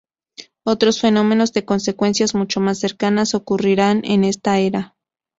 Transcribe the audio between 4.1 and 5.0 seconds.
esta era.